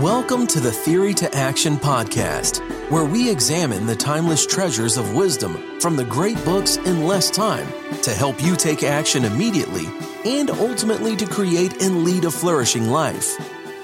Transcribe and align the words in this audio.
Welcome 0.00 0.46
to 0.46 0.60
the 0.60 0.72
Theory 0.72 1.12
to 1.12 1.34
Action 1.34 1.76
podcast, 1.76 2.60
where 2.90 3.04
we 3.04 3.30
examine 3.30 3.84
the 3.84 3.94
timeless 3.94 4.46
treasures 4.46 4.96
of 4.96 5.14
wisdom 5.14 5.78
from 5.78 5.94
the 5.94 6.06
great 6.06 6.42
books 6.42 6.78
in 6.78 7.04
less 7.04 7.30
time 7.30 7.66
to 8.00 8.10
help 8.12 8.42
you 8.42 8.56
take 8.56 8.82
action 8.82 9.26
immediately 9.26 9.84
and 10.24 10.48
ultimately 10.48 11.16
to 11.16 11.26
create 11.26 11.82
and 11.82 12.02
lead 12.02 12.24
a 12.24 12.30
flourishing 12.30 12.86
life. 12.86 13.36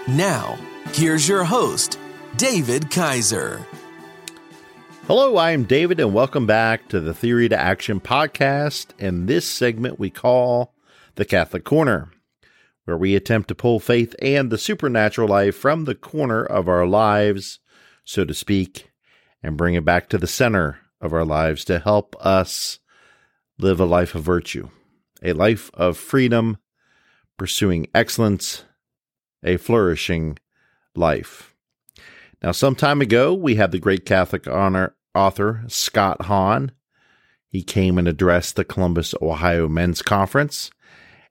Now, 0.09 0.59
here's 0.95 1.29
your 1.29 1.45
host, 1.45 1.99
David 2.39 2.91
Kaiser. 2.91 3.67
Hello, 5.07 5.37
I 5.37 5.51
am 5.51 5.65
David, 5.65 6.01
and 6.01 6.15
welcome 6.15 6.47
back 6.47 6.89
to 6.89 6.99
the 6.99 7.13
Theory 7.13 7.51
to 7.51 7.61
Action 7.61 8.01
podcast. 8.01 8.87
In 8.99 9.27
this 9.27 9.45
segment 9.45 9.99
we 9.99 10.09
call 10.09 10.73
the 11.17 11.27
Catholic 11.27 11.65
Corner 11.65 12.09
where 12.87 12.97
we 12.97 13.15
attempt 13.15 13.49
to 13.49 13.55
pull 13.55 13.79
faith 13.79 14.15
and 14.23 14.51
the 14.51 14.57
supernatural 14.57 15.29
life 15.29 15.55
from 15.55 15.85
the 15.85 15.95
corner 15.95 16.43
of 16.43 16.69
our 16.69 16.87
lives, 16.87 17.59
so 18.05 18.25
to 18.25 18.33
speak, 18.33 18.91
and 19.43 19.57
bring 19.57 19.75
it 19.75 19.85
back 19.85 20.09
to 20.09 20.17
the 20.17 20.27
center 20.27 20.79
of 21.01 21.13
our 21.13 21.25
lives 21.25 21.65
to 21.65 21.81
help 21.81 22.17
us 22.25 22.79
live 23.59 23.81
a 23.81 23.85
life 23.85 24.15
of 24.15 24.23
virtue, 24.23 24.71
a 25.23 25.33
life 25.33 25.71
of 25.75 25.97
freedom, 25.97 26.59
pursuing 27.37 27.89
excellence, 27.93 28.65
a 29.45 29.57
flourishing 29.57 30.39
life. 30.95 31.55
Now, 32.43 32.53
some 32.53 32.77
time 32.77 33.01
ago, 33.01 33.35
we 33.35 33.57
had 33.57 33.73
the 33.73 33.81
great 33.81 34.07
Catholic 34.07 34.47
honor 34.47 34.95
author 35.15 35.65
Scott 35.67 36.23
Hahn. 36.23 36.71
He 37.49 37.63
came 37.63 37.99
and 37.99 38.07
addressed 38.07 38.55
the 38.55 38.65
Columbus, 38.65 39.15
Ohio 39.21 39.69
Men's 39.69 40.03
Conference. 40.03 40.71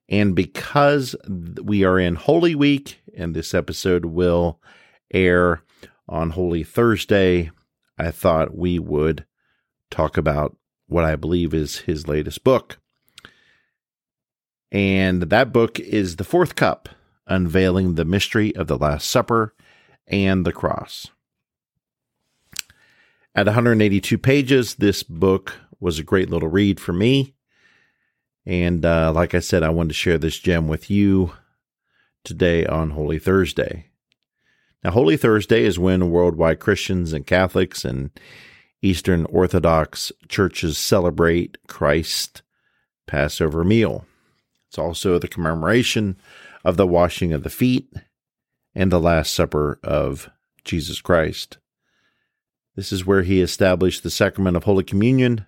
And 0.08 0.36
because 0.36 1.16
we 1.64 1.84
are 1.84 2.00
in 2.00 2.16
Holy 2.16 2.56
Week 2.56 3.02
and 3.16 3.36
this 3.36 3.54
episode 3.54 4.06
will 4.06 4.60
air 5.12 5.64
on 6.08 6.32
Holy 6.32 6.64
Thursday, 6.64 7.52
I 7.98 8.12
thought 8.12 8.58
we 8.58 8.78
would 8.78 9.26
talk 9.90 10.18
about 10.18 10.56
what 10.88 11.04
I 11.04 11.16
believe 11.16 11.54
is 11.54 11.80
his 11.80 12.08
latest 12.08 12.44
book. 12.44 12.80
And 14.72 15.24
that 15.24 15.54
book 15.54 15.80
is 15.80 16.18
The 16.18 16.24
Fourth 16.24 16.56
Cup 16.56 16.90
Unveiling 17.28 17.96
the 17.96 18.06
Mystery 18.06 18.56
of 18.56 18.68
the 18.68 18.78
Last 18.78 19.10
Supper 19.10 19.56
and 20.08 20.46
the 20.46 20.52
Cross. 20.52 21.08
At 23.34 23.48
182 23.48 24.18
pages, 24.18 24.76
this 24.76 25.02
book 25.04 25.54
was 25.80 26.00
a 26.00 26.04
great 26.04 26.30
little 26.30 26.50
read 26.50 26.80
for 26.80 26.94
me. 26.94 27.35
And 28.46 28.86
uh, 28.86 29.12
like 29.14 29.34
I 29.34 29.40
said, 29.40 29.64
I 29.64 29.70
wanted 29.70 29.90
to 29.90 29.96
share 29.96 30.18
this 30.18 30.38
gem 30.38 30.68
with 30.68 30.90
you 30.90 31.34
today 32.24 32.66
on 32.66 32.92
Holy 32.92 33.20
Thursday. 33.20 33.88
Now, 34.84 34.92
Holy 34.92 35.18
Thursday 35.18 35.64
is 35.64 35.80
when 35.80 36.12
worldwide 36.12 36.60
Christians 36.60 37.12
and 37.12 37.26
Catholics 37.26 37.84
and 37.84 38.12
Eastern 38.82 39.26
Orthodox 39.26 40.12
churches 40.28 40.78
celebrate 40.78 41.58
Christ's 41.68 42.44
Passover 43.08 43.64
meal. 43.64 44.06
It's 44.68 44.78
also 44.78 45.18
the 45.18 45.28
commemoration 45.28 46.18
of 46.64 46.78
the 46.78 46.86
washing 46.86 47.34
of 47.34 47.44
the 47.44 47.50
feet 47.50 47.92
and 48.76 48.92
the 48.92 49.00
Last 49.00 49.34
Supper 49.34 49.80
of 49.84 50.30
Jesus 50.64 51.02
Christ. 51.02 51.58
This 52.76 52.92
is 52.92 53.06
where 53.06 53.24
he 53.24 53.42
established 53.42 54.04
the 54.04 54.12
sacrament 54.12 54.58
of 54.58 54.66
Holy 54.66 54.84
Communion 54.84 55.46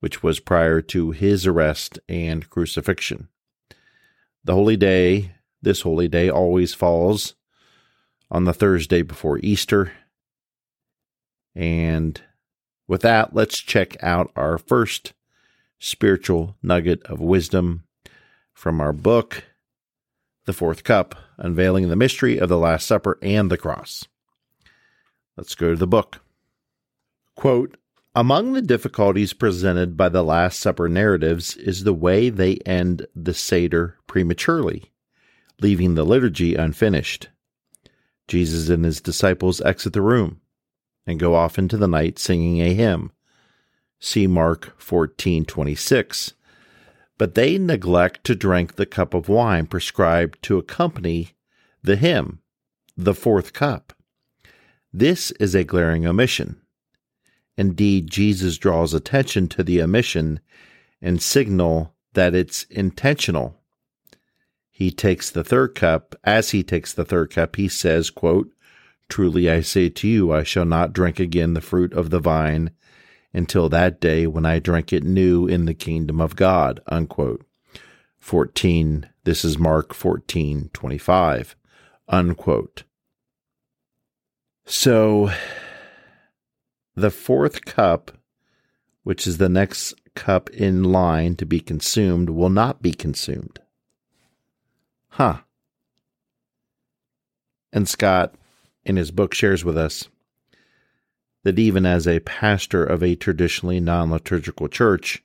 which 0.00 0.22
was 0.22 0.40
prior 0.40 0.80
to 0.80 1.10
his 1.10 1.46
arrest 1.46 1.98
and 2.08 2.48
crucifixion. 2.50 3.28
The 4.44 4.54
holy 4.54 4.76
day, 4.76 5.32
this 5.60 5.82
holy 5.82 6.08
day, 6.08 6.30
always 6.30 6.74
falls 6.74 7.34
on 8.30 8.44
the 8.44 8.54
Thursday 8.54 9.02
before 9.02 9.38
Easter. 9.38 9.92
And 11.54 12.20
with 12.86 13.02
that, 13.02 13.34
let's 13.34 13.58
check 13.58 14.02
out 14.02 14.30
our 14.36 14.58
first 14.58 15.12
spiritual 15.78 16.56
nugget 16.62 17.02
of 17.04 17.20
wisdom 17.20 17.84
from 18.52 18.80
our 18.80 18.92
book, 18.92 19.44
The 20.46 20.52
Fourth 20.52 20.84
Cup 20.84 21.14
Unveiling 21.36 21.88
the 21.88 21.96
Mystery 21.96 22.38
of 22.38 22.48
the 22.48 22.58
Last 22.58 22.86
Supper 22.86 23.18
and 23.22 23.50
the 23.50 23.56
Cross. 23.56 24.06
Let's 25.36 25.54
go 25.54 25.70
to 25.70 25.76
the 25.76 25.86
book. 25.86 26.20
Quote, 27.36 27.76
among 28.18 28.52
the 28.52 28.60
difficulties 28.60 29.32
presented 29.32 29.96
by 29.96 30.08
the 30.08 30.24
Last 30.24 30.58
Supper 30.58 30.88
narratives 30.88 31.54
is 31.54 31.84
the 31.84 31.94
way 31.94 32.30
they 32.30 32.56
end 32.66 33.06
the 33.14 33.32
Seder 33.32 33.96
prematurely, 34.08 34.90
leaving 35.60 35.94
the 35.94 36.02
liturgy 36.02 36.56
unfinished. 36.56 37.28
Jesus 38.26 38.70
and 38.70 38.84
his 38.84 39.00
disciples 39.00 39.60
exit 39.60 39.92
the 39.92 40.02
room 40.02 40.40
and 41.06 41.20
go 41.20 41.36
off 41.36 41.60
into 41.60 41.76
the 41.76 41.86
night 41.86 42.18
singing 42.18 42.60
a 42.60 42.74
hymn. 42.74 43.12
See 44.00 44.26
Mark 44.26 44.76
14:26. 44.80 46.32
But 47.18 47.36
they 47.36 47.56
neglect 47.56 48.24
to 48.24 48.34
drink 48.34 48.74
the 48.74 48.84
cup 48.84 49.14
of 49.14 49.28
wine 49.28 49.66
prescribed 49.66 50.42
to 50.42 50.58
accompany 50.58 51.36
the 51.84 51.94
hymn, 51.94 52.40
the 52.96 53.14
fourth 53.14 53.52
cup. 53.52 53.92
This 54.92 55.30
is 55.38 55.54
a 55.54 55.62
glaring 55.62 56.04
omission. 56.04 56.60
Indeed, 57.58 58.08
Jesus 58.08 58.56
draws 58.56 58.94
attention 58.94 59.48
to 59.48 59.64
the 59.64 59.82
omission 59.82 60.38
and 61.02 61.20
signal 61.20 61.92
that 62.14 62.32
it's 62.32 62.62
intentional. 62.70 63.56
He 64.70 64.92
takes 64.92 65.28
the 65.28 65.42
third 65.42 65.74
cup. 65.74 66.14
As 66.22 66.50
he 66.50 66.62
takes 66.62 66.92
the 66.92 67.04
third 67.04 67.30
cup, 67.32 67.56
he 67.56 67.66
says, 67.66 68.10
quote, 68.10 68.52
Truly 69.08 69.50
I 69.50 69.62
say 69.62 69.88
to 69.88 70.06
you, 70.06 70.32
I 70.32 70.44
shall 70.44 70.66
not 70.66 70.92
drink 70.92 71.18
again 71.18 71.54
the 71.54 71.60
fruit 71.60 71.92
of 71.92 72.10
the 72.10 72.20
vine 72.20 72.70
until 73.34 73.68
that 73.70 74.00
day 74.00 74.28
when 74.28 74.46
I 74.46 74.60
drink 74.60 74.92
it 74.92 75.02
new 75.02 75.48
in 75.48 75.64
the 75.64 75.74
kingdom 75.74 76.20
of 76.20 76.36
God. 76.36 76.80
Unquote. 76.86 77.44
14. 78.20 79.10
This 79.24 79.44
is 79.44 79.58
Mark 79.58 79.92
14, 79.92 80.70
25. 80.72 81.56
Unquote. 82.06 82.84
So 84.64 85.32
the 87.00 87.10
fourth 87.10 87.64
cup, 87.64 88.12
which 89.02 89.26
is 89.26 89.38
the 89.38 89.48
next 89.48 89.94
cup 90.14 90.50
in 90.50 90.84
line 90.84 91.36
to 91.36 91.46
be 91.46 91.60
consumed, 91.60 92.30
will 92.30 92.50
not 92.50 92.82
be 92.82 92.92
consumed. 92.92 93.60
Huh. 95.10 95.38
And 97.72 97.88
Scott, 97.88 98.34
in 98.84 98.96
his 98.96 99.10
book, 99.10 99.34
shares 99.34 99.64
with 99.64 99.76
us 99.76 100.08
that 101.44 101.58
even 101.58 101.86
as 101.86 102.06
a 102.06 102.20
pastor 102.20 102.84
of 102.84 103.02
a 103.02 103.14
traditionally 103.14 103.80
non 103.80 104.10
liturgical 104.10 104.68
church, 104.68 105.22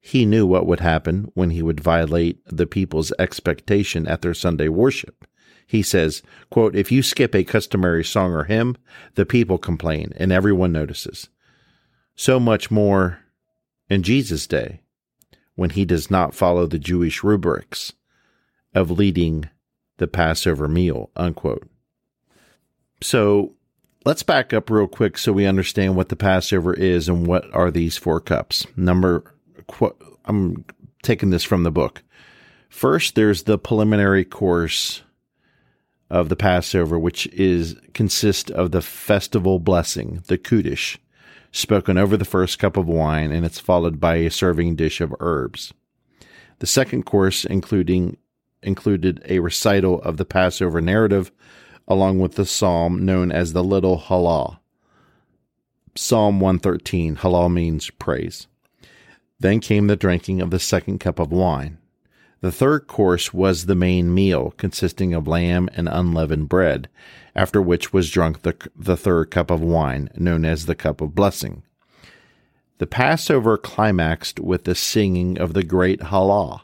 he 0.00 0.26
knew 0.26 0.46
what 0.46 0.66
would 0.66 0.80
happen 0.80 1.30
when 1.34 1.50
he 1.50 1.62
would 1.62 1.80
violate 1.80 2.40
the 2.46 2.66
people's 2.66 3.12
expectation 3.18 4.08
at 4.08 4.22
their 4.22 4.34
Sunday 4.34 4.68
worship. 4.68 5.24
He 5.72 5.82
says, 5.82 6.20
quote, 6.50 6.76
If 6.76 6.92
you 6.92 7.02
skip 7.02 7.34
a 7.34 7.44
customary 7.44 8.04
song 8.04 8.34
or 8.34 8.44
hymn, 8.44 8.76
the 9.14 9.24
people 9.24 9.56
complain 9.56 10.12
and 10.16 10.30
everyone 10.30 10.70
notices. 10.70 11.30
So 12.14 12.38
much 12.38 12.70
more 12.70 13.20
in 13.88 14.02
Jesus' 14.02 14.46
day 14.46 14.82
when 15.54 15.70
he 15.70 15.86
does 15.86 16.10
not 16.10 16.34
follow 16.34 16.66
the 16.66 16.78
Jewish 16.78 17.24
rubrics 17.24 17.94
of 18.74 18.90
leading 18.90 19.48
the 19.96 20.06
Passover 20.06 20.68
meal, 20.68 21.10
unquote. 21.16 21.66
So 23.00 23.54
let's 24.04 24.22
back 24.22 24.52
up 24.52 24.68
real 24.68 24.86
quick 24.86 25.16
so 25.16 25.32
we 25.32 25.46
understand 25.46 25.96
what 25.96 26.10
the 26.10 26.16
Passover 26.16 26.74
is 26.74 27.08
and 27.08 27.26
what 27.26 27.46
are 27.54 27.70
these 27.70 27.96
four 27.96 28.20
cups. 28.20 28.66
Number, 28.76 29.24
I'm 30.26 30.66
taking 31.02 31.30
this 31.30 31.44
from 31.44 31.62
the 31.62 31.70
book. 31.70 32.02
First, 32.68 33.14
there's 33.14 33.44
the 33.44 33.56
preliminary 33.56 34.26
course 34.26 35.00
of 36.12 36.28
the 36.28 36.36
Passover, 36.36 36.98
which 36.98 37.26
is 37.28 37.74
consists 37.94 38.50
of 38.50 38.70
the 38.70 38.82
festival 38.82 39.58
blessing, 39.58 40.22
the 40.26 40.36
Kiddush, 40.36 40.98
spoken 41.52 41.96
over 41.96 42.18
the 42.18 42.26
first 42.26 42.58
cup 42.58 42.76
of 42.76 42.86
wine, 42.86 43.32
and 43.32 43.46
it's 43.46 43.58
followed 43.58 43.98
by 43.98 44.16
a 44.16 44.30
serving 44.30 44.76
dish 44.76 45.00
of 45.00 45.14
herbs. 45.20 45.72
The 46.58 46.66
second 46.66 47.04
course, 47.06 47.46
including 47.46 48.18
included 48.62 49.22
a 49.26 49.38
recital 49.38 50.02
of 50.02 50.18
the 50.18 50.26
Passover 50.26 50.82
narrative, 50.82 51.32
along 51.88 52.18
with 52.18 52.34
the 52.34 52.46
psalm 52.46 53.04
known 53.06 53.32
as 53.32 53.54
the 53.54 53.64
Little 53.64 53.98
Hallel. 53.98 54.58
Psalm 55.96 56.40
113, 56.40 57.16
Hallel 57.16 57.50
means 57.50 57.88
praise. 57.88 58.46
Then 59.40 59.60
came 59.60 59.86
the 59.86 59.96
drinking 59.96 60.42
of 60.42 60.50
the 60.50 60.60
second 60.60 60.98
cup 60.98 61.18
of 61.18 61.32
wine. 61.32 61.78
The 62.42 62.50
third 62.50 62.88
course 62.88 63.32
was 63.32 63.66
the 63.66 63.76
main 63.76 64.12
meal, 64.12 64.52
consisting 64.56 65.14
of 65.14 65.28
lamb 65.28 65.68
and 65.74 65.88
unleavened 65.88 66.48
bread, 66.48 66.88
after 67.36 67.62
which 67.62 67.92
was 67.92 68.10
drunk 68.10 68.42
the, 68.42 68.56
the 68.74 68.96
third 68.96 69.30
cup 69.30 69.48
of 69.48 69.60
wine, 69.60 70.10
known 70.16 70.44
as 70.44 70.66
the 70.66 70.74
cup 70.74 71.00
of 71.00 71.14
blessing. 71.14 71.62
The 72.78 72.88
Passover 72.88 73.56
climaxed 73.56 74.40
with 74.40 74.64
the 74.64 74.74
singing 74.74 75.38
of 75.38 75.54
the 75.54 75.62
great 75.62 76.00
Hallel, 76.00 76.62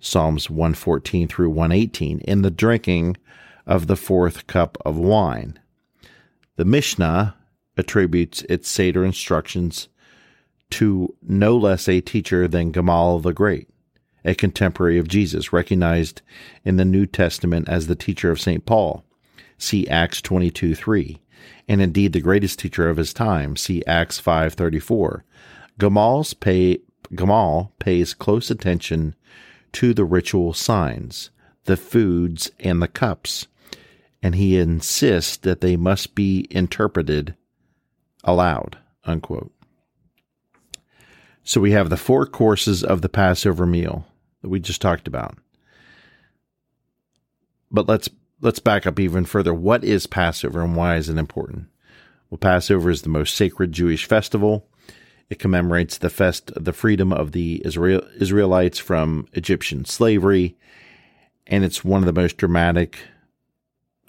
Psalms 0.00 0.48
114 0.48 1.28
through 1.28 1.50
118, 1.50 2.22
and 2.26 2.42
the 2.42 2.50
drinking 2.50 3.18
of 3.66 3.88
the 3.88 3.96
fourth 3.96 4.46
cup 4.46 4.78
of 4.86 4.96
wine. 4.96 5.58
The 6.56 6.64
Mishnah 6.64 7.36
attributes 7.76 8.40
its 8.48 8.70
Seder 8.70 9.04
instructions 9.04 9.88
to 10.70 11.14
no 11.22 11.58
less 11.58 11.90
a 11.90 12.00
teacher 12.00 12.48
than 12.48 12.72
Gamal 12.72 13.22
the 13.22 13.34
Great, 13.34 13.68
a 14.24 14.34
contemporary 14.34 14.98
of 14.98 15.08
Jesus, 15.08 15.52
recognized 15.52 16.22
in 16.64 16.76
the 16.76 16.84
New 16.84 17.06
Testament 17.06 17.68
as 17.68 17.86
the 17.86 17.96
teacher 17.96 18.30
of 18.30 18.40
St. 18.40 18.64
Paul. 18.66 19.04
See 19.58 19.88
Acts 19.88 20.20
22 20.22 20.74
3. 20.74 21.18
And 21.68 21.80
indeed 21.80 22.12
the 22.12 22.20
greatest 22.20 22.58
teacher 22.58 22.88
of 22.88 22.96
his 22.96 23.12
time. 23.12 23.56
See 23.56 23.84
Acts 23.86 24.20
5:34. 24.20 25.24
Gamal's 25.78 26.34
pay, 26.34 26.78
Gamal 27.12 27.70
pays 27.78 28.14
close 28.14 28.50
attention 28.50 29.14
to 29.72 29.94
the 29.94 30.04
ritual 30.04 30.52
signs, 30.52 31.30
the 31.64 31.76
foods, 31.76 32.50
and 32.58 32.82
the 32.82 32.88
cups, 32.88 33.46
and 34.22 34.34
he 34.34 34.58
insists 34.58 35.36
that 35.36 35.60
they 35.60 35.76
must 35.76 36.14
be 36.14 36.46
interpreted 36.50 37.34
aloud. 38.24 38.78
Unquote. 39.04 39.52
So 41.48 41.62
we 41.62 41.70
have 41.70 41.88
the 41.88 41.96
four 41.96 42.26
courses 42.26 42.84
of 42.84 43.00
the 43.00 43.08
Passover 43.08 43.64
meal 43.64 44.04
that 44.42 44.50
we 44.50 44.60
just 44.60 44.82
talked 44.82 45.08
about. 45.08 45.38
But 47.70 47.88
let's 47.88 48.10
let's 48.42 48.58
back 48.58 48.86
up 48.86 49.00
even 49.00 49.24
further. 49.24 49.54
What 49.54 49.82
is 49.82 50.06
Passover 50.06 50.62
and 50.62 50.76
why 50.76 50.96
is 50.96 51.08
it 51.08 51.16
important? 51.16 51.68
Well, 52.28 52.36
Passover 52.36 52.90
is 52.90 53.00
the 53.00 53.08
most 53.08 53.34
sacred 53.34 53.72
Jewish 53.72 54.04
festival. 54.04 54.68
It 55.30 55.38
commemorates 55.38 55.96
the 55.96 56.10
fest, 56.10 56.52
the 56.54 56.74
freedom 56.74 57.14
of 57.14 57.32
the 57.32 57.62
Israel, 57.64 58.02
Israelites 58.20 58.78
from 58.78 59.26
Egyptian 59.32 59.86
slavery, 59.86 60.54
and 61.46 61.64
it's 61.64 61.82
one 61.82 62.02
of 62.02 62.14
the 62.14 62.20
most 62.20 62.36
dramatic 62.36 62.98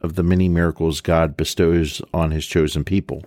of 0.02 0.16
the 0.16 0.24
many 0.24 0.50
miracles 0.50 1.00
God 1.00 1.38
bestows 1.38 2.02
on 2.14 2.32
His 2.32 2.46
chosen 2.46 2.84
people. 2.84 3.24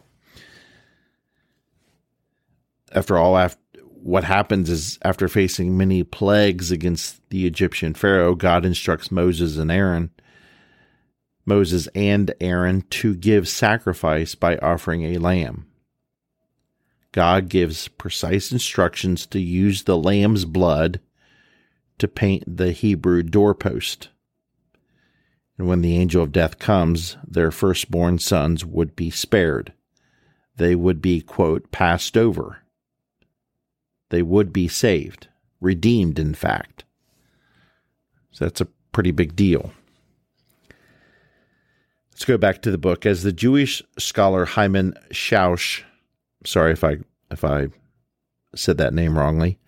After 2.95 3.17
all, 3.17 3.39
after, 3.39 3.62
what 4.03 4.25
happens 4.25 4.69
is 4.69 4.99
after 5.03 5.29
facing 5.29 5.77
many 5.77 6.03
plagues 6.03 6.71
against 6.71 7.21
the 7.31 7.47
Egyptian 7.47 7.95
Pharaoh, 7.95 8.35
God 8.35 8.65
instructs 8.65 9.11
Moses 9.11 9.57
and 9.57 9.71
Aaron 9.71 10.11
Moses 11.45 11.89
and 11.89 12.33
Aaron 12.41 12.83
to 12.91 13.15
give 13.15 13.49
sacrifice 13.49 14.35
by 14.35 14.57
offering 14.59 15.03
a 15.05 15.19
lamb. 15.19 15.67
God 17.11 17.49
gives 17.49 17.89
precise 17.89 18.53
instructions 18.53 19.27
to 19.27 19.41
use 19.41 19.83
the 19.83 19.99
lamb's 19.99 20.45
blood 20.45 21.01
to 21.99 22.09
paint 22.09 22.45
the 22.47 22.73
Hebrew 22.73 23.23
doorpost. 23.23 24.09
And 25.59 25.69
when 25.69 25.83
the 25.83 25.97
angel 25.97 26.23
of 26.23 26.33
death 26.33 26.59
comes, 26.59 27.17
their 27.27 27.51
firstborn 27.51 28.19
sons 28.19 28.65
would 28.65 28.97
be 28.97 29.11
spared. 29.11 29.73
They 30.57 30.75
would 30.75 31.03
be, 31.03 31.21
quote, 31.21 31.71
passed 31.71 32.17
over. 32.17 32.62
They 34.13 34.21
would 34.21 34.53
be 34.53 34.69
saved, 34.69 35.29
redeemed, 35.59 36.19
in 36.19 36.35
fact. 36.35 36.85
So 38.31 38.45
that's 38.45 38.61
a 38.61 38.69
pretty 38.93 39.11
big 39.11 39.35
deal. 39.35 39.73
Let's 42.11 42.27
go 42.27 42.37
back 42.37 42.61
to 42.61 42.71
the 42.71 42.77
book. 42.77 43.07
As 43.07 43.23
the 43.23 43.33
Jewish 43.33 43.83
scholar 43.99 44.45
Hyman 44.45 44.93
Schauss, 45.13 45.81
sorry 46.45 46.73
if 46.73 46.85
I 46.85 46.99
if 47.31 47.43
I 47.43 47.69
said 48.55 48.77
that 48.77 48.93
name 48.93 49.17
wrongly, 49.17 49.59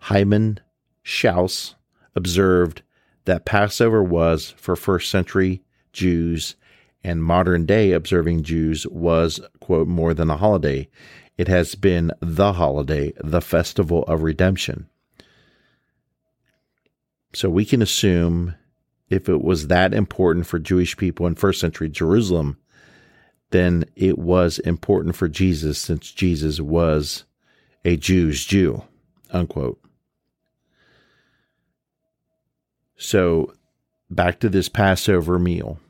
Hyman 0.00 0.58
Schauss 1.04 1.76
observed 2.16 2.82
that 3.24 3.44
Passover 3.44 4.02
was 4.02 4.52
for 4.56 4.74
first 4.74 5.12
century 5.12 5.62
Jews 5.92 6.56
and 7.04 7.22
modern 7.22 7.66
day 7.66 7.92
observing 7.92 8.42
Jews 8.42 8.84
was, 8.88 9.40
quote, 9.60 9.86
more 9.86 10.12
than 10.12 10.28
a 10.28 10.36
holiday. 10.36 10.88
It 11.42 11.48
has 11.48 11.74
been 11.74 12.12
the 12.20 12.52
holiday, 12.52 13.14
the 13.16 13.40
festival 13.40 14.04
of 14.04 14.22
redemption. 14.22 14.88
So 17.32 17.50
we 17.50 17.64
can 17.64 17.82
assume 17.82 18.54
if 19.10 19.28
it 19.28 19.42
was 19.42 19.66
that 19.66 19.92
important 19.92 20.46
for 20.46 20.60
Jewish 20.60 20.96
people 20.96 21.26
in 21.26 21.34
first 21.34 21.58
century 21.58 21.88
Jerusalem, 21.88 22.58
then 23.50 23.86
it 23.96 24.20
was 24.20 24.60
important 24.60 25.16
for 25.16 25.26
Jesus 25.26 25.80
since 25.80 26.12
Jesus 26.12 26.60
was 26.60 27.24
a 27.84 27.96
Jew's 27.96 28.44
Jew. 28.44 28.84
Unquote. 29.32 29.82
So 32.96 33.52
back 34.08 34.38
to 34.38 34.48
this 34.48 34.68
Passover 34.68 35.40
meal. 35.40 35.80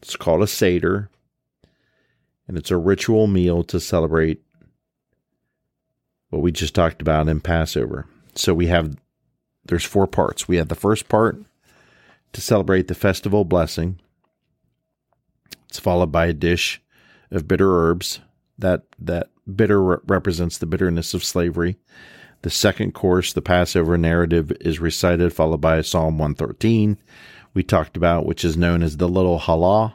It's 0.00 0.16
called 0.16 0.42
a 0.42 0.46
Seder, 0.46 1.10
and 2.50 2.58
it's 2.58 2.72
a 2.72 2.76
ritual 2.76 3.28
meal 3.28 3.62
to 3.62 3.78
celebrate 3.78 4.42
what 6.30 6.42
we 6.42 6.50
just 6.50 6.74
talked 6.74 7.00
about 7.00 7.28
in 7.28 7.40
Passover. 7.40 8.06
So 8.34 8.52
we 8.52 8.66
have 8.66 8.96
there's 9.64 9.84
four 9.84 10.08
parts. 10.08 10.48
We 10.48 10.56
have 10.56 10.66
the 10.66 10.74
first 10.74 11.08
part 11.08 11.40
to 12.32 12.40
celebrate 12.40 12.88
the 12.88 12.96
festival 12.96 13.44
blessing. 13.44 14.00
It's 15.68 15.78
followed 15.78 16.10
by 16.10 16.26
a 16.26 16.32
dish 16.32 16.82
of 17.30 17.46
bitter 17.46 17.70
herbs. 17.70 18.18
That 18.58 18.82
that 18.98 19.30
bitter 19.54 19.80
re- 19.80 19.98
represents 20.08 20.58
the 20.58 20.66
bitterness 20.66 21.14
of 21.14 21.22
slavery. 21.22 21.76
The 22.42 22.50
second 22.50 22.94
course, 22.94 23.32
the 23.32 23.42
Passover 23.42 23.96
narrative, 23.96 24.50
is 24.60 24.80
recited, 24.80 25.32
followed 25.32 25.60
by 25.60 25.82
Psalm 25.82 26.18
113, 26.18 26.98
we 27.54 27.62
talked 27.62 27.96
about, 27.96 28.26
which 28.26 28.44
is 28.44 28.56
known 28.56 28.82
as 28.82 28.96
the 28.96 29.08
little 29.08 29.38
Hallel. 29.38 29.92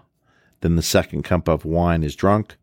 Then 0.62 0.76
the 0.76 0.82
second 0.82 1.24
cup 1.24 1.48
of 1.48 1.66
wine 1.66 2.04
is 2.04 2.16
drunk. 2.16 2.58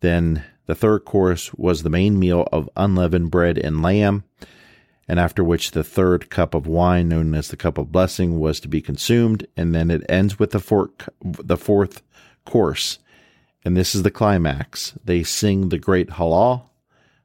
Then 0.00 0.44
the 0.66 0.74
third 0.74 1.04
course 1.04 1.52
was 1.54 1.82
the 1.82 1.90
main 1.90 2.18
meal 2.18 2.46
of 2.52 2.68
unleavened 2.76 3.30
bread 3.30 3.58
and 3.58 3.82
lamb 3.82 4.24
and 5.08 5.18
after 5.18 5.42
which 5.42 5.70
the 5.70 5.82
third 5.82 6.28
cup 6.28 6.54
of 6.54 6.66
wine, 6.66 7.08
known 7.08 7.34
as 7.34 7.48
the 7.48 7.56
cup 7.56 7.78
of 7.78 7.90
blessing, 7.90 8.38
was 8.38 8.60
to 8.60 8.68
be 8.68 8.82
consumed, 8.82 9.46
and 9.56 9.74
then 9.74 9.90
it 9.90 10.04
ends 10.08 10.38
with 10.38 10.50
the, 10.50 10.60
fourth, 10.60 11.08
the 11.22 11.56
fourth 11.56 12.02
course, 12.44 12.98
and 13.64 13.76
this 13.76 13.94
is 13.94 14.02
the 14.02 14.10
climax. 14.10 14.92
They 15.02 15.22
sing 15.22 15.70
the 15.70 15.78
great 15.78 16.10
Hallel, 16.10 16.68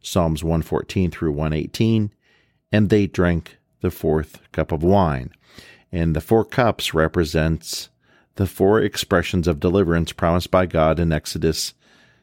Psalms 0.01 0.43
114 0.43 1.11
through 1.11 1.33
118, 1.33 2.11
and 2.71 2.89
they 2.89 3.05
drink 3.05 3.57
the 3.81 3.91
fourth 3.91 4.39
cup 4.53 4.71
of 4.71 4.81
wine. 4.81 5.31
And 5.91 6.15
the 6.15 6.21
four 6.21 6.45
cups 6.45 6.93
represents 6.93 7.89
the 8.35 8.47
four 8.47 8.81
expressions 8.81 9.47
of 9.47 9.59
deliverance 9.59 10.11
promised 10.11 10.51
by 10.51 10.65
God 10.65 10.99
in 10.99 11.11
Exodus 11.11 11.73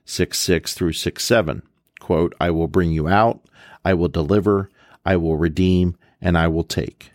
6 0.04 0.38
6 0.38 0.74
through 0.74 0.92
6 0.92 1.24
7. 1.24 1.62
Quote, 2.00 2.34
I 2.40 2.50
will 2.50 2.68
bring 2.68 2.90
you 2.90 3.08
out, 3.08 3.42
I 3.84 3.94
will 3.94 4.08
deliver, 4.08 4.70
I 5.04 5.16
will 5.16 5.36
redeem, 5.36 5.96
and 6.20 6.36
I 6.36 6.48
will 6.48 6.64
take. 6.64 7.12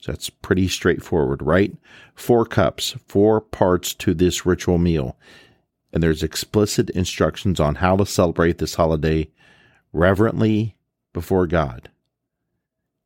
So 0.00 0.12
that's 0.12 0.30
pretty 0.30 0.68
straightforward, 0.68 1.42
right? 1.42 1.76
Four 2.14 2.44
cups, 2.46 2.96
four 3.06 3.40
parts 3.40 3.94
to 3.94 4.14
this 4.14 4.46
ritual 4.46 4.78
meal. 4.78 5.16
And 5.92 6.02
there's 6.02 6.22
explicit 6.22 6.90
instructions 6.90 7.58
on 7.58 7.76
how 7.76 7.96
to 7.96 8.06
celebrate 8.06 8.58
this 8.58 8.74
holiday 8.74 9.28
reverently 9.92 10.76
before 11.12 11.46
God. 11.46 11.90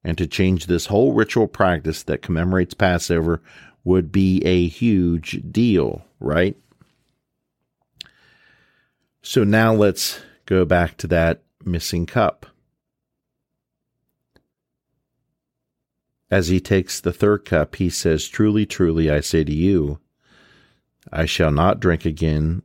And 0.05 0.19
to 0.19 0.27
change 0.27 0.67
this 0.67 0.87
whole 0.87 1.13
ritual 1.13 1.47
practice 1.47 2.03
that 2.03 2.23
commemorates 2.23 2.75
Passover 2.75 3.41
would 3.85 4.13
be 4.13 4.41
a 4.45 4.67
huge 4.69 5.43
deal, 5.51 6.05
right? 6.21 6.57
So 9.23 9.45
now 9.45 9.73
let's 9.73 10.21
go 10.47 10.65
back 10.65 10.97
to 10.99 11.07
that 11.09 11.43
missing 11.65 12.07
cup. 12.07 12.47
As 16.31 16.49
he 16.49 16.61
takes 16.61 17.01
the 17.01 17.13
third 17.13 17.45
cup, 17.45 17.77
he 17.77 17.91
says, 17.91 18.27
Truly, 18.27 18.65
truly, 18.65 19.11
I 19.11 19.21
say 19.21 19.45
to 19.45 19.53
you, 19.53 19.99
I 21.13 21.27
shall 21.27 21.51
not 21.51 21.81
drink 21.81 22.05
again 22.05 22.63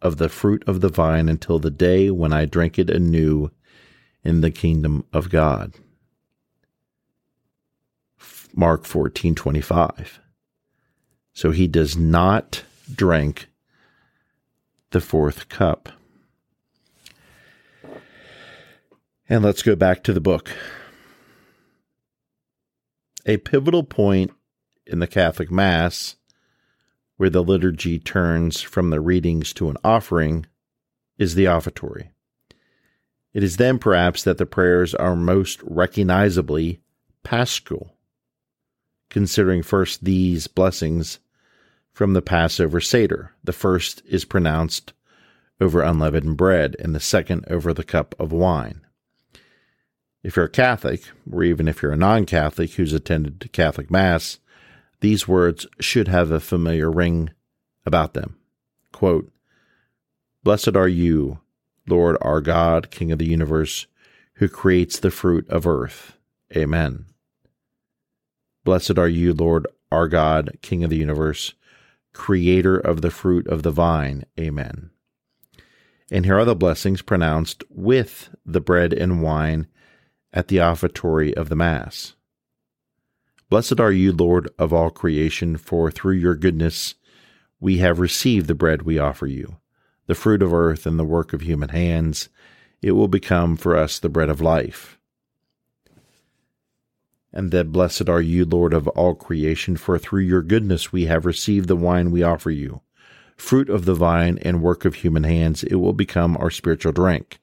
of 0.00 0.16
the 0.16 0.28
fruit 0.28 0.64
of 0.66 0.80
the 0.80 0.88
vine 0.88 1.28
until 1.28 1.58
the 1.58 1.70
day 1.70 2.10
when 2.10 2.32
I 2.32 2.44
drink 2.44 2.78
it 2.78 2.90
anew 2.90 3.50
in 4.24 4.40
the 4.40 4.50
kingdom 4.50 5.04
of 5.12 5.30
God. 5.30 5.74
Mark 8.56 8.84
14:25. 8.84 10.18
So 11.32 11.50
he 11.50 11.68
does 11.68 11.96
not 11.96 12.64
drink 12.92 13.48
the 14.90 15.00
fourth 15.00 15.50
cup. 15.50 15.90
And 19.28 19.44
let's 19.44 19.62
go 19.62 19.76
back 19.76 20.02
to 20.04 20.12
the 20.12 20.20
book. 20.20 20.50
A 23.26 23.36
pivotal 23.38 23.82
point 23.82 24.32
in 24.86 25.00
the 25.00 25.06
Catholic 25.06 25.50
Mass, 25.50 26.16
where 27.16 27.28
the 27.28 27.42
liturgy 27.42 27.98
turns 27.98 28.62
from 28.62 28.90
the 28.90 29.00
readings 29.00 29.52
to 29.54 29.68
an 29.68 29.76
offering, 29.84 30.46
is 31.18 31.34
the 31.34 31.46
offertory. 31.46 32.10
It 33.34 33.42
is 33.42 33.58
then 33.58 33.78
perhaps 33.78 34.22
that 34.22 34.38
the 34.38 34.46
prayers 34.46 34.94
are 34.94 35.16
most 35.16 35.60
recognizably 35.62 36.80
paschal, 37.22 37.95
considering 39.16 39.62
first 39.62 40.04
these 40.04 40.46
blessings 40.46 41.20
from 41.90 42.12
the 42.12 42.20
Passover 42.20 42.82
Seder. 42.82 43.32
The 43.42 43.54
first 43.54 44.02
is 44.04 44.26
pronounced 44.26 44.92
over 45.58 45.80
unleavened 45.80 46.36
bread, 46.36 46.76
and 46.78 46.94
the 46.94 47.00
second 47.00 47.46
over 47.48 47.72
the 47.72 47.82
cup 47.82 48.14
of 48.18 48.30
wine. 48.30 48.82
If 50.22 50.36
you're 50.36 50.44
a 50.44 50.50
Catholic, 50.50 51.04
or 51.32 51.42
even 51.42 51.66
if 51.66 51.80
you're 51.80 51.94
a 51.94 51.96
non 51.96 52.26
Catholic 52.26 52.72
who's 52.72 52.92
attended 52.92 53.48
Catholic 53.52 53.90
Mass, 53.90 54.38
these 55.00 55.26
words 55.26 55.66
should 55.80 56.08
have 56.08 56.30
a 56.30 56.38
familiar 56.38 56.90
ring 56.90 57.30
about 57.86 58.12
them. 58.12 58.36
Quote, 58.92 59.32
Blessed 60.44 60.76
are 60.76 60.88
you, 60.88 61.40
Lord 61.88 62.18
our 62.20 62.42
God, 62.42 62.90
King 62.90 63.12
of 63.12 63.18
the 63.18 63.24
universe, 63.24 63.86
who 64.34 64.48
creates 64.50 64.98
the 64.98 65.10
fruit 65.10 65.48
of 65.48 65.66
earth. 65.66 66.18
Amen. 66.54 67.06
Blessed 68.66 68.98
are 68.98 69.08
you, 69.08 69.32
Lord 69.32 69.68
our 69.92 70.08
God, 70.08 70.58
King 70.60 70.82
of 70.82 70.90
the 70.90 70.96
universe, 70.96 71.54
creator 72.12 72.76
of 72.76 73.00
the 73.00 73.12
fruit 73.12 73.46
of 73.46 73.62
the 73.62 73.70
vine. 73.70 74.24
Amen. 74.40 74.90
And 76.10 76.24
here 76.24 76.36
are 76.36 76.44
the 76.44 76.56
blessings 76.56 77.00
pronounced 77.00 77.62
with 77.70 78.28
the 78.44 78.60
bread 78.60 78.92
and 78.92 79.22
wine 79.22 79.68
at 80.32 80.48
the 80.48 80.58
offertory 80.58 81.32
of 81.32 81.48
the 81.48 81.54
Mass. 81.54 82.14
Blessed 83.48 83.78
are 83.78 83.92
you, 83.92 84.10
Lord 84.10 84.48
of 84.58 84.72
all 84.72 84.90
creation, 84.90 85.56
for 85.56 85.92
through 85.92 86.16
your 86.16 86.34
goodness 86.34 86.96
we 87.60 87.78
have 87.78 88.00
received 88.00 88.48
the 88.48 88.54
bread 88.56 88.82
we 88.82 88.98
offer 88.98 89.28
you, 89.28 89.58
the 90.06 90.16
fruit 90.16 90.42
of 90.42 90.52
earth 90.52 90.86
and 90.86 90.98
the 90.98 91.04
work 91.04 91.32
of 91.32 91.42
human 91.42 91.68
hands. 91.68 92.30
It 92.82 92.92
will 92.92 93.06
become 93.06 93.56
for 93.56 93.76
us 93.76 94.00
the 94.00 94.08
bread 94.08 94.28
of 94.28 94.40
life. 94.40 94.98
And 97.36 97.50
that 97.50 97.70
blessed 97.70 98.08
are 98.08 98.22
you, 98.22 98.46
Lord 98.46 98.72
of 98.72 98.88
all 98.88 99.14
creation, 99.14 99.76
for 99.76 99.98
through 99.98 100.22
your 100.22 100.40
goodness 100.40 100.90
we 100.90 101.04
have 101.04 101.26
received 101.26 101.68
the 101.68 101.76
wine 101.76 102.10
we 102.10 102.22
offer 102.22 102.50
you, 102.50 102.80
fruit 103.36 103.68
of 103.68 103.84
the 103.84 103.92
vine 103.92 104.38
and 104.40 104.62
work 104.62 104.86
of 104.86 104.94
human 104.94 105.24
hands. 105.24 105.62
It 105.62 105.74
will 105.74 105.92
become 105.92 106.38
our 106.38 106.48
spiritual 106.48 106.92
drink. 106.92 107.38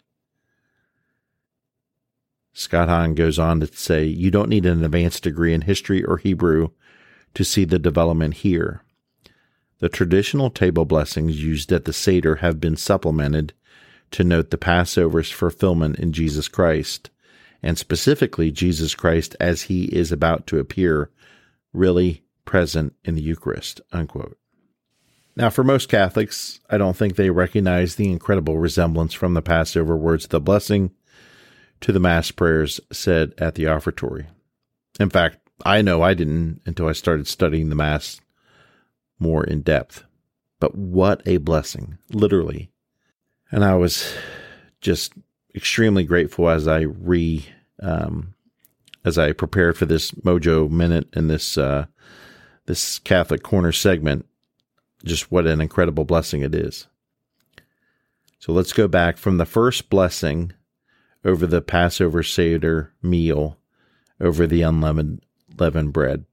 Scott 2.53 2.89
Hahn 2.89 3.13
goes 3.13 3.37
on 3.37 3.59
to 3.59 3.67
say, 3.67 4.03
You 4.03 4.31
don't 4.31 4.49
need 4.49 4.65
an 4.65 4.83
advanced 4.83 5.21
degree 5.21 5.53
in 5.53 5.61
history 5.61 6.03
or 6.03 6.17
Hebrew 6.17 6.69
to 7.35 7.43
see 7.43 7.63
the 7.63 7.77
development 7.77 8.33
here. 8.37 8.81
The 9.77 9.89
traditional 9.89 10.49
table 10.49 10.85
blessings 10.85 11.43
used 11.43 11.71
at 11.71 11.85
the 11.85 11.93
Seder 11.93 12.37
have 12.37 12.59
been 12.59 12.77
supplemented 12.77 13.53
to 14.09 14.23
note 14.23 14.49
the 14.49 14.57
Passover's 14.57 15.29
fulfillment 15.29 15.99
in 15.99 16.13
Jesus 16.13 16.47
Christ, 16.47 17.11
and 17.63 17.77
specifically 17.77 18.51
Jesus 18.51 18.93
Christ 18.93 19.35
as 19.39 19.63
he 19.63 19.85
is 19.85 20.11
about 20.11 20.45
to 20.47 20.59
appear, 20.59 21.09
really 21.71 22.23
present 22.45 22.93
in 23.03 23.15
the 23.15 23.21
Eucharist. 23.21 23.81
Unquote. 23.91 24.37
Now, 25.35 25.49
for 25.49 25.63
most 25.63 25.89
Catholics, 25.89 26.59
I 26.69 26.77
don't 26.77 26.95
think 26.95 27.15
they 27.15 27.31
recognize 27.31 27.95
the 27.95 28.11
incredible 28.11 28.59
resemblance 28.59 29.13
from 29.13 29.33
the 29.33 29.41
Passover 29.41 29.97
words 29.97 30.25
of 30.25 30.29
the 30.29 30.39
blessing 30.39 30.91
to 31.81 31.91
the 31.91 31.99
Mass 31.99 32.29
prayers 32.29 32.79
said 32.91 33.33
at 33.39 33.55
the 33.55 33.67
offertory. 33.67 34.27
In 34.99 35.09
fact, 35.09 35.39
I 35.65 35.81
know 35.81 36.03
I 36.03 36.13
didn't 36.13 36.61
until 36.65 36.87
I 36.87 36.91
started 36.91 37.27
studying 37.27 37.69
the 37.69 37.75
Mass 37.75 38.21
more 39.17 39.43
in 39.43 39.61
depth. 39.61 40.03
But 40.59 40.75
what 40.75 41.21
a 41.25 41.37
blessing, 41.37 41.97
literally. 42.09 42.69
And 43.51 43.63
I 43.65 43.75
was 43.75 44.13
just 44.81 45.13
extremely 45.55 46.03
grateful 46.03 46.49
as 46.49 46.67
I 46.67 46.81
re 46.81 47.45
um, 47.81 48.33
as 49.05 49.17
I 49.17 49.31
prepared 49.33 49.77
for 49.77 49.85
this 49.85 50.11
Mojo 50.11 50.69
Minute 50.69 51.07
and 51.13 51.29
this 51.29 51.57
uh, 51.57 51.85
this 52.65 52.99
Catholic 52.99 53.43
Corner 53.43 53.71
segment. 53.71 54.25
Just 55.03 55.31
what 55.31 55.45
an 55.47 55.59
incredible 55.59 56.05
blessing 56.05 56.41
it 56.41 56.55
is. 56.55 56.87
So 58.39 58.53
let's 58.53 58.73
go 58.73 58.87
back 58.87 59.17
from 59.17 59.37
the 59.37 59.45
first 59.45 59.89
blessing 59.89 60.53
over 61.25 61.45
the 61.45 61.61
Passover 61.61 62.23
Seder 62.23 62.93
meal 63.01 63.57
over 64.19 64.47
the 64.47 64.61
unleavened 64.61 65.21
leavened 65.57 65.93
bread. 65.93 66.25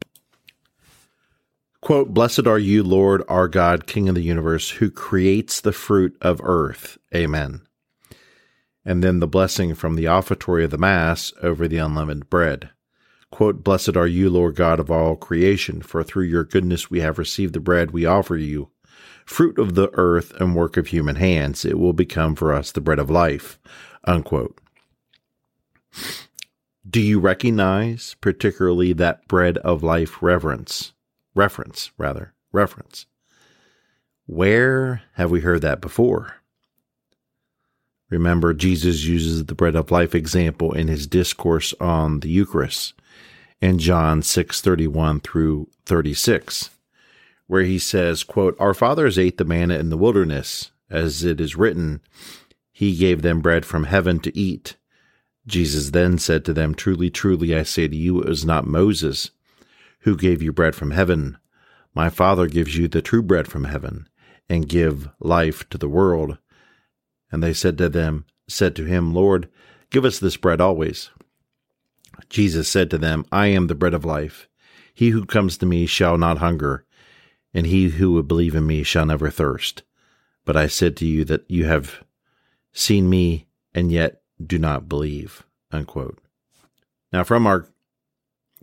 Quote, 1.81 2.13
Blessed 2.13 2.47
are 2.47 2.59
you, 2.59 2.83
Lord, 2.83 3.23
our 3.29 3.49
God, 3.49 3.87
King 3.87 4.09
of 4.09 4.15
the 4.15 4.23
universe, 4.23 4.71
who 4.71 4.91
creates 4.91 5.61
the 5.61 5.73
fruit 5.73 6.17
of 6.21 6.41
earth. 6.43 6.99
Amen. 7.15 7.63
And 8.85 9.05
then 9.05 9.21
the 9.21 9.29
blessing 9.29 9.75
from 9.75 9.95
the 9.95 10.07
offertory 10.07 10.65
of 10.65 10.71
the 10.71 10.79
Mass 10.79 11.33
over 11.43 11.69
the 11.69 11.79
unleavened 11.79 12.31
bread. 12.31 12.71
Quote, 13.31 13.63
Blessed 13.63 13.97
are 13.97 14.07
you, 14.07 14.29
Lord 14.29 14.57
God 14.57 14.81
of 14.81 14.91
all 14.91 15.17
creation, 15.17 15.83
for 15.83 16.03
through 16.03 16.25
your 16.25 16.45
goodness 16.45 16.91
we 16.91 17.01
have 17.01 17.19
received 17.19 17.53
the 17.53 17.61
bread 17.61 17.91
we 17.91 18.05
offer 18.05 18.37
you, 18.37 18.71
fruit 19.25 19.59
of 19.59 19.75
the 19.75 19.91
earth 19.95 20.33
and 20.41 20.57
work 20.57 20.77
of 20.77 20.89
human 20.89 21.17
hands. 21.17 21.65
It 21.65 21.79
will 21.79 21.93
become 21.93 22.35
for 22.35 22.53
us 22.53 22.73
the 22.73 22.81
bread 22.81 22.99
of 22.99 23.11
life. 23.11 23.59
Unquote. 24.05 24.59
Do 26.89 27.01
you 27.01 27.21
recognize 27.21 28.17
particularly 28.21 28.93
that 28.95 29.29
bread 29.29 29.59
of 29.59 29.83
life 29.83 30.23
reverence? 30.23 30.93
Reference, 31.35 31.93
rather, 31.97 32.35
reference. 32.53 33.07
Where 34.27 35.03
have 35.15 35.31
we 35.31 35.41
heard 35.41 35.63
that 35.63 35.81
before? 35.81 36.40
Remember, 38.11 38.53
Jesus 38.53 39.05
uses 39.05 39.47
the 39.47 39.55
bread 39.55 39.77
of 39.77 39.91
life 39.91 40.15
example 40.15 40.73
in 40.73 40.89
his 40.89 41.07
discourse 41.07 41.73
on 41.81 42.21
the 42.21 42.29
Eucharist 42.29 42.95
in 43.61 43.79
John 43.79 44.23
6:31 44.23 45.21
through 45.21 45.69
36, 45.87 46.71
where 47.47 47.63
he 47.63 47.79
says, 47.79 48.25
quote, 48.25 48.57
"Our 48.59 48.75
fathers 48.75 49.19
ate 49.19 49.39
the 49.39 49.45
manna 49.45 49.79
in 49.79 49.91
the 49.91 49.97
wilderness, 49.97 50.73
as 50.91 51.25
it 51.25 51.41
is 51.41 51.57
written, 51.57 52.01
he 52.73 52.97
gave 52.97 53.23
them 53.23 53.41
bread 53.41 53.65
from 53.65 53.85
heaven 53.85 54.19
to 54.21 54.37
eat." 54.37 54.77
Jesus 55.47 55.91
then 55.91 56.19
said 56.19 56.45
to 56.45 56.53
them, 56.53 56.75
Truly, 56.75 57.11
truly, 57.11 57.55
I 57.55 57.63
say 57.63 57.89
to 57.89 57.97
you, 57.97 58.21
it 58.21 58.29
was 58.29 58.45
not 58.45 58.67
Moses 58.67 59.31
who 60.01 60.17
gave 60.17 60.43
you 60.43 60.53
bread 60.53 60.75
from 60.75 60.93
heaven. 60.93 61.37
My 61.95 62.09
Father 62.09 62.47
gives 62.47 62.77
you 62.77 62.89
the 62.89 63.03
true 63.03 63.23
bread 63.23 63.49
from 63.49 63.65
heaven, 63.65 64.09
and 64.49 64.69
give 64.69 65.09
life 65.19 65.69
to 65.71 65.79
the 65.79 65.89
world. 65.89 66.39
And 67.31 67.43
they 67.43 67.53
said 67.53 67.79
to 67.79 67.89
them, 67.89 68.25
said 68.49 68.75
to 68.77 68.85
him, 68.85 69.15
Lord, 69.15 69.49
give 69.91 70.05
us 70.05 70.19
this 70.19 70.37
bread 70.37 70.61
always. 70.61 71.11
Jesus 72.29 72.69
said 72.69 72.91
to 72.91 72.99
them, 72.99 73.25
I 73.31 73.47
am 73.47 73.67
the 73.67 73.75
bread 73.75 73.95
of 73.95 74.05
life. 74.05 74.49
He 74.93 75.11
who 75.11 75.25
comes 75.25 75.57
to 75.59 75.67
me 75.67 75.87
shall 75.87 76.19
not 76.19 76.39
hunger, 76.39 76.85
and 77.55 77.67
he 77.67 77.89
who 77.89 78.13
would 78.13 78.29
believe 78.29 78.55
in 78.55 78.67
me 78.67 78.83
shall 78.83 79.07
never 79.07 79.31
thirst. 79.31 79.83
But 80.45 80.57
I 80.57 80.67
said 80.67 80.97
to 80.99 81.07
you 81.07 81.25
that 81.27 81.49
you 81.49 81.67
have 81.67 82.03
seen 82.73 83.09
me, 83.09 83.47
and 83.75 83.91
yet 83.91 84.23
do 84.45 84.59
not 84.59 84.89
believe. 84.89 85.45
Unquote. 85.71 86.19
Now, 87.13 87.25
from 87.25 87.47
our 87.47 87.69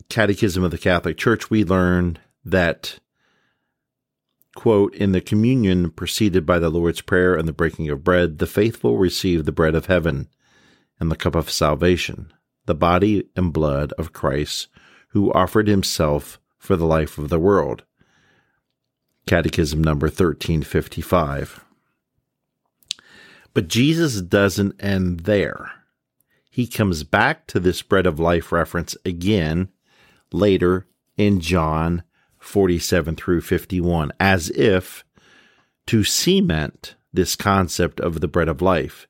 Catechism 0.09 0.63
of 0.63 0.71
the 0.71 0.77
Catholic 0.77 1.17
Church, 1.17 1.49
we 1.49 1.63
learned 1.63 2.19
that, 2.45 2.99
quote, 4.57 4.95
in 4.95 5.11
the 5.11 5.21
communion 5.21 5.91
preceded 5.91 6.43
by 6.43 6.57
the 6.57 6.71
Lord's 6.71 7.01
Prayer 7.01 7.35
and 7.35 7.47
the 7.47 7.53
breaking 7.53 7.89
of 7.89 8.03
bread, 8.03 8.39
the 8.39 8.47
faithful 8.47 8.97
receive 8.97 9.45
the 9.45 9.51
bread 9.51 9.75
of 9.75 9.85
heaven 9.85 10.27
and 10.99 11.11
the 11.11 11.15
cup 11.15 11.35
of 11.35 11.51
salvation, 11.51 12.33
the 12.65 12.73
body 12.73 13.29
and 13.35 13.53
blood 13.53 13.93
of 13.99 14.13
Christ, 14.13 14.67
who 15.09 15.31
offered 15.31 15.67
himself 15.67 16.39
for 16.57 16.75
the 16.75 16.87
life 16.87 17.19
of 17.19 17.29
the 17.29 17.37
world. 17.37 17.83
Catechism 19.27 19.83
number 19.83 20.07
1355. 20.07 21.63
But 23.53 23.67
Jesus 23.67 24.21
doesn't 24.21 24.83
end 24.83 25.19
there. 25.21 25.71
He 26.49 26.65
comes 26.65 27.03
back 27.03 27.45
to 27.47 27.59
this 27.59 27.83
bread 27.83 28.07
of 28.07 28.19
life 28.19 28.51
reference 28.51 28.97
again 29.05 29.69
later 30.31 30.87
in 31.15 31.41
John 31.41 32.01
47 32.47 33.17
through 33.17 33.41
51, 33.41 34.13
as 34.19 34.49
if 34.51 35.03
to 35.85 36.03
cement 36.03 36.95
this 37.11 37.35
concept 37.35 37.99
of 37.99 38.21
the 38.21 38.27
bread 38.27 38.47
of 38.47 38.61
life 38.61 39.05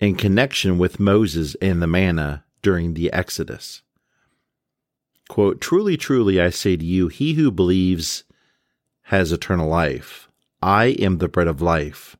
in 0.00 0.16
connection 0.16 0.76
with 0.76 0.98
Moses 0.98 1.54
and 1.62 1.80
the 1.80 1.86
manna 1.86 2.44
during 2.60 2.94
the 2.94 3.12
Exodus. 3.12 3.82
Quote, 5.28 5.60
Truly, 5.60 5.96
truly, 5.96 6.40
I 6.40 6.50
say 6.50 6.76
to 6.76 6.84
you, 6.84 7.06
he 7.06 7.34
who 7.34 7.52
believes 7.52 8.24
has 9.02 9.30
eternal 9.30 9.68
life. 9.68 10.28
I 10.60 10.86
am 10.98 11.18
the 11.18 11.28
bread 11.28 11.46
of 11.46 11.62
life. 11.62 12.16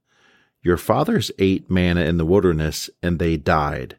Your 0.62 0.76
fathers 0.76 1.32
ate 1.40 1.68
manna 1.68 2.02
in 2.02 2.18
the 2.18 2.26
wilderness, 2.26 2.88
and 3.02 3.18
they 3.18 3.36
died. 3.36 3.96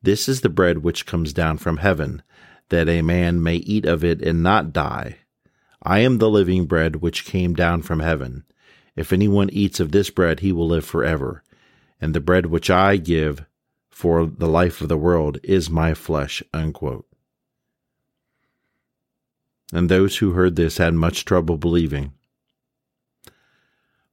This 0.00 0.26
is 0.26 0.40
the 0.40 0.48
bread 0.48 0.78
which 0.78 1.04
comes 1.04 1.34
down 1.34 1.58
from 1.58 1.78
heaven, 1.78 2.22
that 2.70 2.88
a 2.88 3.02
man 3.02 3.42
may 3.42 3.56
eat 3.56 3.84
of 3.84 4.02
it 4.02 4.22
and 4.22 4.42
not 4.42 4.72
die. 4.72 5.18
I 5.82 6.00
am 6.00 6.18
the 6.18 6.30
living 6.30 6.66
bread 6.66 6.96
which 6.96 7.24
came 7.24 7.54
down 7.54 7.82
from 7.82 8.00
heaven. 8.00 8.44
If 8.94 9.12
anyone 9.12 9.50
eats 9.50 9.80
of 9.80 9.92
this 9.92 10.10
bread, 10.10 10.40
he 10.40 10.52
will 10.52 10.68
live 10.68 10.84
forever. 10.84 11.42
And 12.00 12.14
the 12.14 12.20
bread 12.20 12.46
which 12.46 12.70
I 12.70 12.96
give 12.96 13.44
for 13.88 14.26
the 14.26 14.48
life 14.48 14.80
of 14.80 14.88
the 14.88 14.96
world 14.96 15.38
is 15.42 15.70
my 15.70 15.94
flesh. 15.94 16.42
Unquote. 16.52 17.06
and 19.72 19.88
those 19.88 20.18
who 20.18 20.32
heard 20.32 20.56
this 20.56 20.78
had 20.78 20.94
much 20.94 21.24
trouble 21.24 21.56
believing 21.58 22.12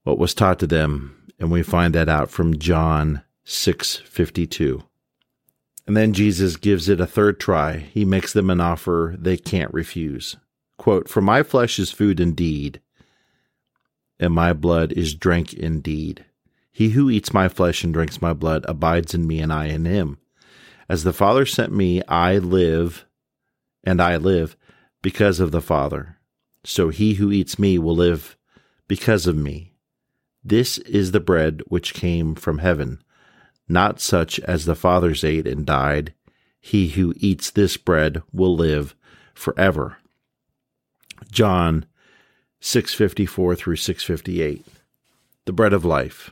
what 0.04 0.18
was 0.18 0.34
taught 0.34 0.60
to 0.60 0.68
them, 0.68 1.32
and 1.40 1.52
we 1.52 1.64
find 1.64 1.94
that 1.96 2.10
out 2.10 2.30
from 2.30 2.58
John 2.60 3.22
6:52. 3.46 4.84
And 5.86 5.96
then 5.96 6.14
Jesus 6.14 6.56
gives 6.56 6.90
it 6.90 7.00
a 7.00 7.08
third 7.08 7.40
try. 7.40 7.78
He 7.78 8.06
makes 8.06 8.34
them 8.34 8.50
an 8.50 8.60
offer 8.60 9.16
they 9.18 9.38
can't 9.38 9.74
refuse. 9.74 10.38
Quote, 10.84 11.08
For 11.08 11.22
my 11.22 11.44
flesh 11.44 11.80
is 11.80 11.94
food 11.94 12.20
indeed, 12.20 12.82
and 14.20 14.34
my 14.34 14.52
blood 14.52 14.92
is 14.92 15.16
drink 15.16 15.54
indeed. 15.54 16.26
He 16.74 16.90
who 16.90 17.10
eats 17.10 17.34
my 17.34 17.48
flesh 17.48 17.86
and 17.86 17.94
drinks 17.94 18.22
my 18.22 18.34
blood 18.34 18.66
abides 18.68 19.14
in 19.14 19.26
me, 19.26 19.40
and 19.40 19.54
I 19.54 19.68
in 19.68 19.86
him. 19.86 20.18
As 20.90 21.06
the 21.06 21.14
Father 21.14 21.46
sent 21.46 21.72
me, 21.72 22.04
I 22.10 22.38
live, 22.38 23.06
and 23.86 24.02
I 24.02 24.18
live 24.18 24.58
because 25.02 25.40
of 25.40 25.52
the 25.52 25.62
Father. 25.62 26.18
So 26.66 26.90
he 26.90 27.14
who 27.14 27.32
eats 27.32 27.58
me 27.58 27.80
will 27.80 27.96
live 27.96 28.36
because 28.90 29.26
of 29.26 29.38
me. 29.38 29.72
This 30.44 30.80
is 30.80 31.14
the 31.14 31.22
bread 31.22 31.62
which 31.70 31.94
came 31.94 32.36
from 32.36 32.58
heaven 32.58 33.02
not 33.70 34.02
such 34.02 34.38
as 34.42 34.66
the 34.66 34.76
fathers 34.76 35.24
ate 35.24 35.48
and 35.48 35.66
died. 35.66 36.14
He 36.60 36.90
who 36.90 37.14
eats 37.16 37.50
this 37.50 37.78
bread 37.78 38.22
will 38.34 38.54
live 38.54 38.94
forever. 39.34 40.00
John 41.32 41.86
654 42.62 43.56
through 43.56 43.76
658. 43.76 44.66
The 45.46 45.52
bread 45.52 45.74
of 45.74 45.86
life. 45.86 46.32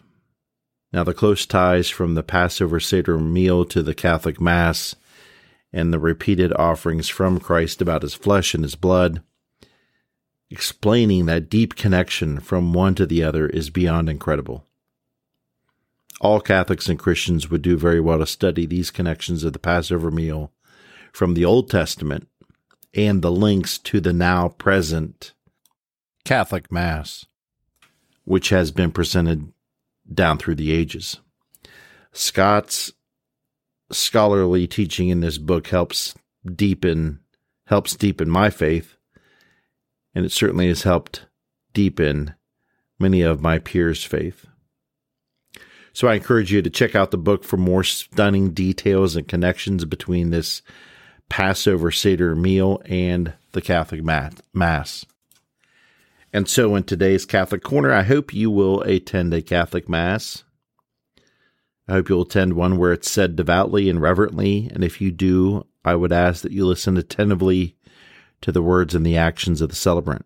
Now, 0.94 1.04
the 1.04 1.14
close 1.14 1.46
ties 1.46 1.90
from 1.90 2.16
the 2.16 2.24
Passover 2.24 2.80
Seder 2.80 3.18
meal 3.18 3.66
to 3.66 3.82
the 3.82 3.96
Catholic 3.96 4.42
Mass 4.42 4.96
and 5.72 5.94
the 5.94 6.00
repeated 6.00 6.54
offerings 6.54 7.08
from 7.08 7.40
Christ 7.40 7.82
about 7.82 8.02
his 8.02 8.14
flesh 8.14 8.54
and 8.54 8.64
his 8.64 8.76
blood, 8.76 9.22
explaining 10.50 11.28
that 11.28 11.50
deep 11.50 11.76
connection 11.76 12.40
from 12.40 12.74
one 12.74 12.96
to 12.96 13.06
the 13.06 13.24
other 13.24 13.48
is 13.48 13.70
beyond 13.70 14.10
incredible 14.10 14.66
all 16.22 16.40
Catholics 16.40 16.88
and 16.88 17.00
Christians 17.00 17.50
would 17.50 17.64
do 17.64 17.76
very 17.76 18.00
well 18.00 18.20
to 18.20 18.28
study 18.28 18.66
these 18.68 18.92
connections 18.92 19.44
of 19.44 19.54
the 19.54 19.60
Passover 19.60 20.12
meal 20.12 20.52
from 21.12 21.34
the 21.34 21.44
Old 21.44 21.70
Testament 21.70 22.28
and 22.94 23.22
the 23.22 23.32
links 23.32 23.78
to 23.78 24.00
the 24.00 24.14
now 24.14 24.50
present 24.50 25.34
Catholic 26.26 26.72
Mass, 26.72 27.26
which 28.26 28.50
has 28.50 28.72
been 28.72 28.92
presented 28.92 29.52
down 30.12 30.38
through 30.38 30.56
the 30.56 30.72
ages. 30.72 31.20
Scott's 32.12 32.92
scholarly 33.92 34.68
teaching 34.68 35.10
in 35.10 35.22
this 35.22 35.38
book 35.38 35.68
helps 35.68 36.16
deepen 36.46 37.20
helps 37.68 37.96
deepen 37.96 38.30
my 38.30 38.50
faith, 38.50 38.98
and 40.14 40.26
it 40.26 40.32
certainly 40.32 40.68
has 40.68 40.84
helped 40.84 41.26
deepen 41.74 42.36
many 43.00 43.22
of 43.22 43.42
my 43.42 43.60
peers' 43.60 44.04
faith. 44.04 44.46
So 45.94 46.08
I 46.08 46.16
encourage 46.16 46.52
you 46.52 46.62
to 46.62 46.70
check 46.70 46.96
out 46.96 47.12
the 47.12 47.18
book 47.18 47.44
for 47.44 47.58
more 47.58 47.84
stunning 47.84 48.52
details 48.52 49.16
and 49.16 49.28
connections 49.28 49.86
between 49.86 50.30
this 50.30 50.62
Passover 51.32 51.92
Seder 51.92 52.36
meal 52.36 52.82
and 52.84 53.32
the 53.54 53.62
Catholic 53.62 54.04
Mass. 54.04 55.06
And 56.34 56.50
so, 56.50 56.76
in 56.76 56.84
today's 56.84 57.26
Catholic 57.26 57.64
Corner, 57.64 57.94
I 57.94 58.04
hope 58.04 58.34
you 58.34 58.52
will 58.52 58.82
attend 58.82 59.34
a 59.34 59.42
Catholic 59.42 59.88
Mass. 59.88 60.44
I 61.88 61.94
hope 61.94 62.10
you'll 62.10 62.24
attend 62.24 62.54
one 62.54 62.78
where 62.78 62.92
it's 62.92 63.10
said 63.10 63.38
devoutly 63.38 63.90
and 63.90 64.02
reverently. 64.02 64.70
And 64.74 64.84
if 64.84 65.00
you 65.00 65.10
do, 65.10 65.66
I 65.86 65.96
would 65.96 66.12
ask 66.12 66.42
that 66.42 66.52
you 66.52 66.66
listen 66.66 66.98
attentively 66.98 67.78
to 68.42 68.52
the 68.52 68.62
words 68.62 68.94
and 68.94 69.06
the 69.06 69.16
actions 69.16 69.62
of 69.62 69.70
the 69.70 69.76
celebrant 69.76 70.26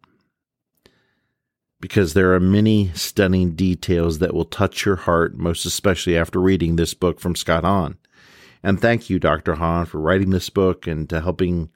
because 1.80 2.16
there 2.16 2.34
are 2.34 2.40
many 2.40 2.90
stunning 2.96 3.52
details 3.52 4.18
that 4.18 4.34
will 4.34 4.46
touch 4.46 4.86
your 4.86 4.96
heart, 4.96 5.38
most 5.38 5.66
especially 5.66 6.18
after 6.18 6.42
reading 6.42 6.78
this 6.78 6.96
book 6.96 7.20
from 7.20 7.36
Scott 7.36 7.64
Hahn. 7.64 8.00
And 8.66 8.82
thank 8.82 9.12
you, 9.12 9.20
Dr. 9.20 9.54
Hahn, 9.54 9.86
for 9.86 10.00
writing 10.00 10.32
this 10.32 10.50
book 10.50 10.88
and 10.88 11.08
to 11.12 11.22
helping 11.22 11.70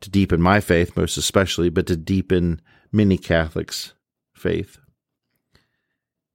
to 0.00 0.10
deepen 0.10 0.42
my 0.42 0.58
faith, 0.58 0.96
most 0.96 1.16
especially, 1.16 1.68
but 1.68 1.86
to 1.86 1.96
deepen 1.96 2.60
many 2.90 3.16
Catholics' 3.16 3.92
faith. 4.34 4.78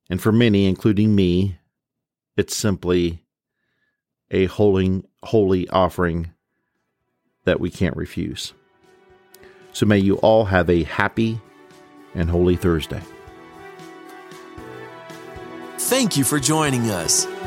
And 0.10 0.22
for 0.22 0.32
many, 0.32 0.66
including 0.66 1.14
me, 1.14 1.60
it's 2.38 2.56
simply 2.56 3.26
a 4.32 4.46
holy, 4.46 5.04
holy 5.24 5.68
offering 5.68 6.32
that 7.44 7.60
we 7.60 7.70
can't 7.70 7.98
refuse. 7.98 8.54
So 9.74 9.86
may 9.86 9.98
you 9.98 10.16
all 10.20 10.46
have 10.46 10.70
a 10.70 10.84
happy 10.84 11.42
and 12.16 12.30
Holy 12.30 12.56
Thursday. 12.56 13.02
Thank 15.78 16.16
you 16.16 16.24
for 16.24 16.40
joining 16.40 16.90
us. 16.92 17.28